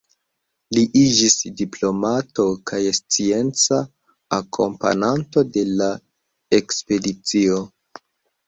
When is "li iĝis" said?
0.75-1.35